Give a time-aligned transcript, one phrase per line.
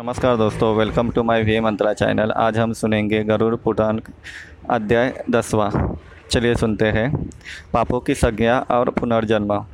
[0.00, 4.00] नमस्कार दोस्तों welcome to my V Mantra channel आज हम सुनेंगे गरुड़ पुराण
[4.70, 5.96] अध्याय दसवां।
[6.30, 7.30] चलिए सुनते हैं।
[7.72, 9.66] पापों की संज्ञा और पुनर्जन्म।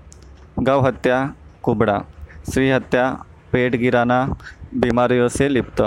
[0.58, 2.04] गौ हत्या, कुबड़ा।
[2.50, 4.36] स्त्री हत्या, पेट गिराना,
[4.74, 5.80] बीमारियों से लिप्त।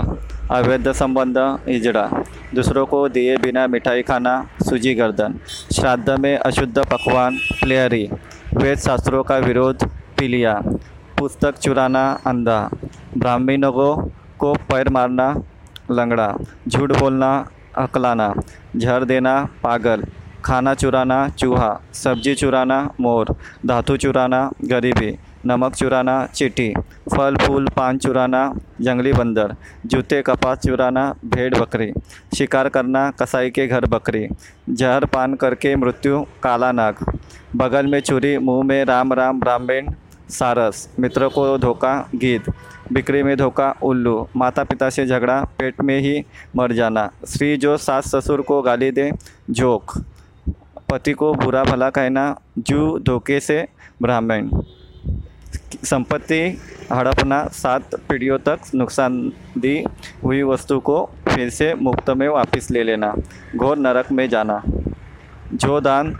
[0.51, 2.09] अवैध संबंध, इजड़ा।
[2.55, 5.39] दूसरों को दिए बिना मिठाई खाना, सूजी गर्दन।
[5.75, 8.09] श्राद्ध में अशुद्ध पकवान, प्लेयरी।
[8.53, 10.61] वेद शास्त्रों का विरोध, पीलिया।
[11.19, 12.69] पुस्तक चुराना, अंधा।
[13.17, 14.11] ब्राह्मणों को
[14.43, 15.41] पैर मारना,
[15.91, 16.37] लंगड़ा,
[16.67, 18.33] झूठ बोलना हकलाना
[18.77, 20.03] झर देना, पागल,
[20.45, 26.73] खाना चुराना, चूहा, सब्ज़ी चुराना, मोर, धातु चुराना, गरीबी, नमक चुराना, चीटी,
[27.15, 29.55] फल, फूल, पान चुराना, जंगली बंदर,
[29.85, 31.93] जूते, कपास चुराना, भेड़, बकरी,
[32.37, 34.27] शिकार करना, कसाई के घर, बकरी,
[34.69, 37.19] जहर पान करके मृत्यु, काला नाग,
[37.55, 39.87] बगल में चुरी, मुँह में राम राम ब्राह्मण
[40.29, 42.43] सारस, मित्र को धोखा, गीत।
[42.93, 46.25] बिक्री में धोखा, उल्लू। माता पिता से झगड़ा, पेट में ही
[46.55, 49.11] मर जाना। स्त्री जो सास ससुर को गाली दे
[49.49, 50.03] जोक
[50.89, 53.67] पति को बुरा भला कहना, जू धोखे से
[54.01, 54.49] ब्राह्मण।
[55.83, 56.57] संपत्ति
[56.93, 59.83] हड़पना, सात पीढ़ियों तक नुकसान दी
[60.23, 63.15] हुई वस्तु को फिर से मुफ़्त में वापस ले लेना।
[63.55, 64.63] घोर नरक में जाना।
[65.53, 66.11] जो दान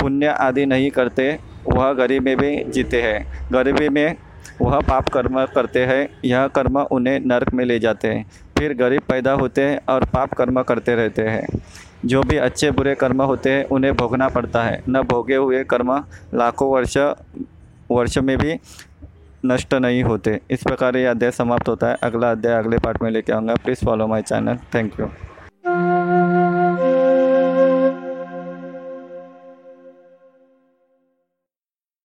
[0.00, 1.38] पुण्य आदि नहीं करते
[1.72, 4.16] वह गरीबी में जीते हैं। गरीबी में
[4.60, 9.02] वह पाप कर्म करते हैं, यह कर्म उन्हें नरक में ले जाते हैं। फिर गरीब
[9.02, 11.46] पैदा होते हैं और पाप कर्म करते रहते हैं।
[12.04, 16.04] जो भी अच्छे बुरे कर्म होते हैं, उन्हें भोगना पड़ता है। न भोगे हुए कर्म
[16.34, 16.96] लाखों वर्ष
[17.90, 18.58] वर्ष में भी
[19.46, 23.10] नष्ट नहीं होते। इस प्रकार ये अध्याय समाप्त होता है। अगला अध्याय, अगले पार्ट में
[23.10, 25.31] लेके आऊँगा। Please follow my channel thank you